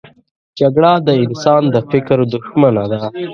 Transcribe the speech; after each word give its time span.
جګړه 0.59 0.91
د 1.07 1.09
انسان 1.23 1.61
د 1.73 1.75
فکر 1.91 2.17
دښمنه 2.33 2.83
ده 2.91 3.01